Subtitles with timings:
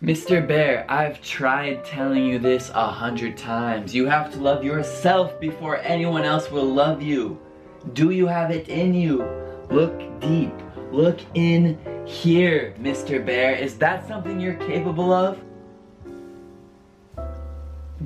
[0.00, 0.46] Mr.
[0.46, 3.92] Bear, I've tried telling you this a hundred times.
[3.92, 7.36] You have to love yourself before anyone else will love you.
[7.94, 9.24] Do you have it in you?
[9.70, 10.52] Look deep.
[10.92, 11.76] Look in
[12.06, 13.26] here, Mr.
[13.26, 13.56] Bear.
[13.56, 15.40] Is that something you're capable of?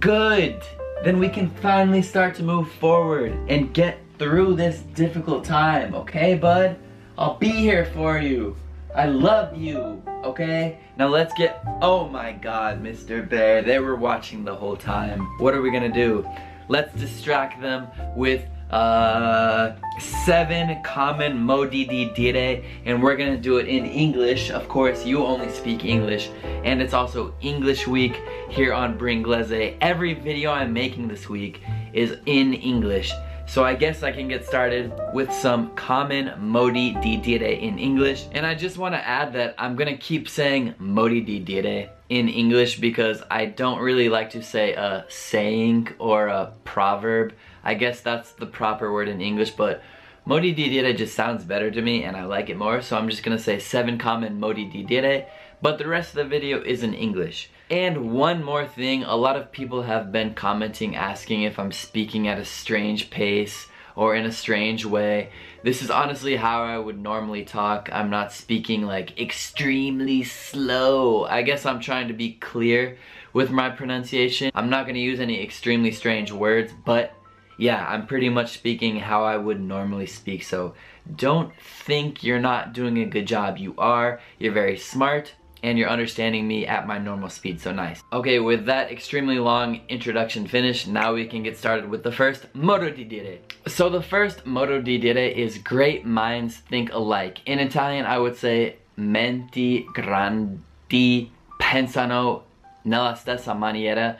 [0.00, 0.62] Good.
[1.04, 6.36] Then we can finally start to move forward and get through this difficult time, okay,
[6.36, 6.78] bud?
[7.18, 8.56] I'll be here for you.
[8.94, 10.78] I love you, okay?
[10.98, 13.26] Now let's get, oh my god, Mr.
[13.26, 15.20] Bear, they were watching the whole time.
[15.38, 16.28] What are we gonna do?
[16.68, 23.86] Let's distract them with uh, seven common modi di and we're gonna do it in
[23.86, 24.50] English.
[24.50, 26.28] Of course, you only speak English
[26.62, 29.78] and it's also English week here on Bringlese.
[29.80, 31.62] Every video I'm making this week
[31.94, 33.10] is in English.
[33.46, 38.26] So I guess I can get started with some common modi di dire in English.
[38.32, 42.28] And I just want to add that I'm gonna keep saying modi di dire in
[42.28, 47.34] English because I don't really like to say a saying or a proverb.
[47.62, 49.82] I guess that's the proper word in English, but
[50.24, 53.10] modi di dire just sounds better to me and I like it more, so I'm
[53.10, 55.26] just gonna say seven common modi di dire,
[55.60, 57.50] but the rest of the video is in English.
[57.72, 62.28] And one more thing, a lot of people have been commenting asking if I'm speaking
[62.28, 65.30] at a strange pace or in a strange way.
[65.64, 67.88] This is honestly how I would normally talk.
[67.90, 71.24] I'm not speaking like extremely slow.
[71.24, 72.98] I guess I'm trying to be clear
[73.32, 74.50] with my pronunciation.
[74.54, 77.14] I'm not gonna use any extremely strange words, but
[77.56, 80.42] yeah, I'm pretty much speaking how I would normally speak.
[80.42, 80.74] So
[81.16, 83.56] don't think you're not doing a good job.
[83.56, 85.32] You are, you're very smart,
[85.62, 88.02] and you're understanding me at my normal speed, so nice.
[88.12, 92.46] Okay, with that extremely long introduction finished, now we can get started with the first
[92.54, 93.38] modo di dire.
[93.66, 97.40] So the first modo di dire is great minds think alike.
[97.46, 102.42] In Italian, I would say menti grandi pensano
[102.84, 104.16] nella stessa maniera.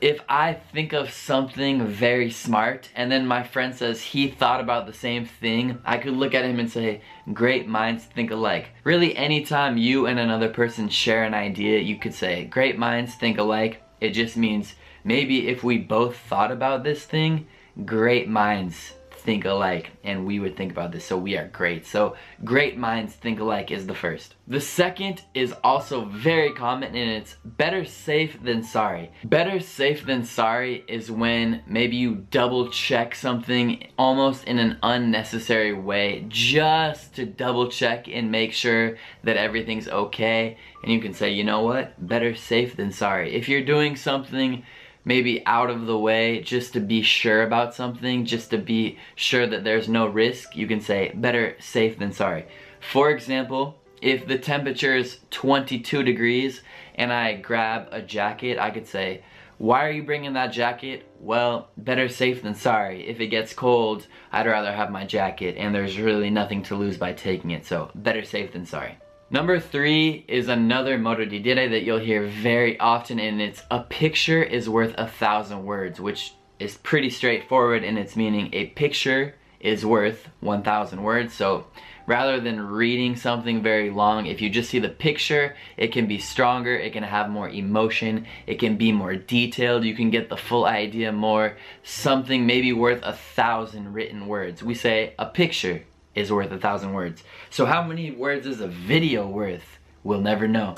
[0.00, 4.86] If I think of something very smart and then my friend says he thought about
[4.86, 7.02] the same thing, I could look at him and say,
[7.32, 8.70] great minds think alike.
[8.84, 13.38] Really, anytime you and another person share an idea, you could say, great minds think
[13.38, 13.82] alike.
[14.00, 14.74] It just means
[15.04, 17.46] maybe if we both thought about this thing,
[17.84, 21.86] great minds think alike and we would think about this so we are great.
[21.86, 24.34] So great minds think alike is the first.
[24.48, 29.12] The second is also very common and it's better safe than sorry.
[29.24, 35.72] Better safe than sorry is when maybe you double check something almost in an unnecessary
[35.72, 40.58] way just to double check and make sure that everything's okay.
[40.82, 42.06] And you can say you know what?
[42.06, 43.34] Better safe than sorry.
[43.34, 44.64] If you're doing something
[45.04, 49.46] maybe out of the way just to be sure about something, just to be sure
[49.46, 52.46] that there's no risk, you can say better safe than sorry.
[52.80, 56.62] For example, if the temperature is 22 degrees
[56.94, 59.22] and I grab a jacket, I could say,
[59.58, 61.06] why are you bringing that jacket?
[61.20, 63.06] Well, better safe than sorry.
[63.06, 66.96] If it gets cold, I'd rather have my jacket and there's really nothing to lose
[66.96, 68.98] by taking it, so better safe than sorry.
[69.32, 73.80] Number three is another modo di dire that you'll hear very often and it's a
[73.80, 78.50] picture is worth a thousand words, which is pretty straightforward in its meaning.
[78.52, 81.32] A picture is worth 1,000 words.
[81.32, 81.64] So
[82.06, 86.18] rather than reading something very long, if you just see the picture, it can be
[86.18, 90.36] stronger, it can have more emotion, it can be more detailed, you can get the
[90.36, 91.56] full idea more.
[91.82, 94.62] Something maybe worth a thousand written words.
[94.62, 95.84] We say a picture
[96.14, 97.22] is worth a thousand words.
[97.50, 99.78] So how many words is a video worth?
[100.04, 100.74] We'll never know.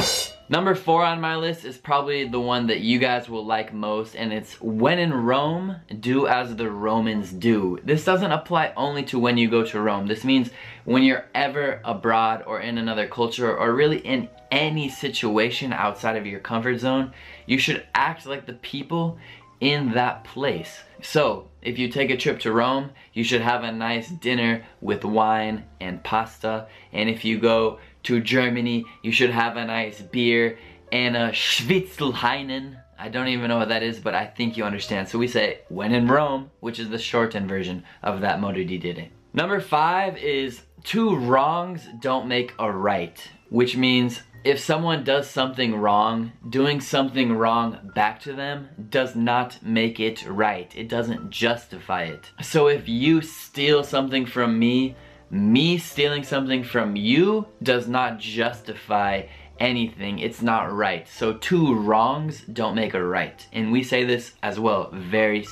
[0.47, 4.15] Number four on my list is probably the one that you guys will like most
[4.15, 7.81] and it's when in Rome, do as the Romans do.
[7.83, 10.07] This doesn't apply only to when you go to Rome.
[10.07, 10.51] This means
[10.85, 16.27] when you're ever abroad or in another culture or really in any situation outside of
[16.27, 17.13] your comfort zone,
[17.47, 19.19] you should act like the people
[19.65, 20.81] in that place.
[21.03, 25.05] So, if you take a trip to Rome, you should have a nice dinner with
[25.05, 26.67] wine and pasta.
[26.93, 30.59] And if you go to Germany, you should have a nice beer
[30.93, 32.77] and a Schwitzelheinen.
[32.99, 35.09] I don't even know what that is, but I think you understand.
[35.09, 38.79] So we say, when in Rome, which is the shortened version of that modo di
[38.79, 39.09] dire.
[39.33, 43.19] Number five is two wrongs don't make a right,
[43.49, 49.63] which means if someone does something wrong, doing something wrong back to them does not
[49.63, 50.71] make it right.
[50.77, 52.31] It doesn't justify it.
[52.43, 54.97] So if you steal something from me,
[55.31, 59.23] me stealing something from you does not justify
[59.59, 60.19] anything.
[60.19, 61.09] It's not right.
[61.09, 63.47] So two wrongs don't make a right.
[63.53, 65.45] And we say this as well very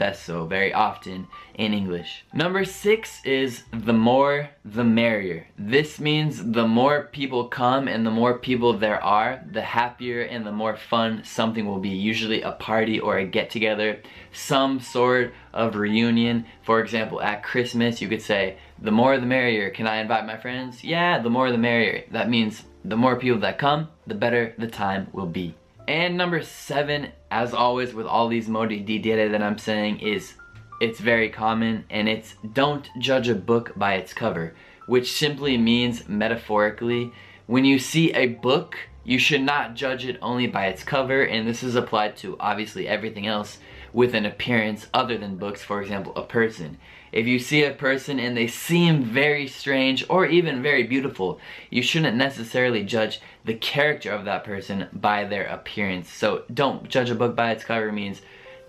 [0.00, 2.24] spesso very often in English.
[2.32, 5.46] Number six is the more the merrier.
[5.58, 10.46] This means the more people come and the more people there are, the happier and
[10.46, 11.90] the more fun something will be.
[11.90, 14.00] Usually a party or a get together,
[14.32, 16.46] some sort of reunion.
[16.62, 19.68] For example, at Christmas, you could say, the more the merrier.
[19.68, 20.82] Can I invite my friends?
[20.82, 22.04] Yeah, the more the merrier.
[22.10, 25.54] That means the more people that come, the better the time will be.
[25.90, 30.34] And number seven, as always with all these modi di dire that I'm saying is
[30.80, 34.54] it's very common and it's don't judge a book by its cover,
[34.86, 37.12] which simply means metaphorically,
[37.48, 41.48] when you see a book, you should not judge it only by its cover and
[41.48, 43.58] this is applied to obviously everything else
[43.92, 46.78] with an appearance other than books, for example, a person.
[47.12, 51.82] If you see a person and they seem very strange or even very beautiful, you
[51.82, 56.12] shouldn't necessarily judge the character of that person by their appearance.
[56.12, 58.22] So don't judge a book by its cover means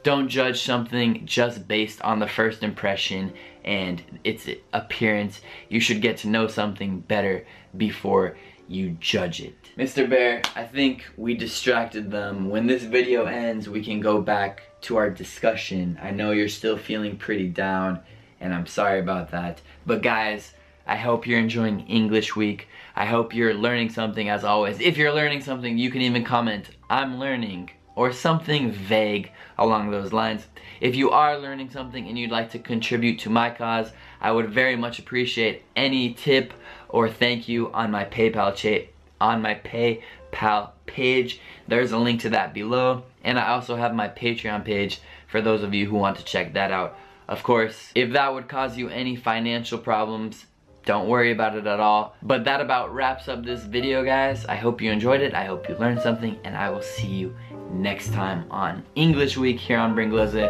[0.03, 3.33] don't judge something just based on the first impression
[3.63, 5.41] and its appearance.
[5.69, 7.45] You should get to know something better
[7.77, 8.37] before
[8.67, 9.55] you judge it.
[9.77, 10.09] Mr.
[10.09, 12.49] Bear, I think we distracted them.
[12.49, 15.99] When this video ends, we can go back to our discussion.
[16.01, 17.99] I know you're still feeling pretty down
[18.39, 19.61] and I'm sorry about that.
[19.85, 20.53] But guys,
[20.87, 22.67] I hope you're enjoying English week.
[22.95, 24.79] I hope you're learning something as always.
[24.79, 30.13] If you're learning something, you can even comment, I'm learning, or something vague along those
[30.13, 30.47] lines.
[30.79, 34.49] If you are learning something and you'd like to contribute to my cause, I would
[34.49, 36.53] very much appreciate any tip
[36.89, 38.87] or thank you on my PayPal chat
[39.21, 41.39] on my PayPal page.
[41.67, 43.03] There's a link to that below.
[43.23, 46.53] And I also have my Patreon page for those of you who want to check
[46.53, 46.97] that out.
[47.27, 50.47] Of course, if that would cause you any financial problems,
[50.85, 52.15] don't worry about it at all.
[52.21, 54.45] But that about wraps up this video, guys.
[54.45, 55.33] I hope you enjoyed it.
[55.33, 56.37] I hope you learned something.
[56.43, 57.35] And I will see you
[57.71, 60.49] next time on English Week here on Bringleze.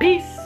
[0.00, 0.41] Peace!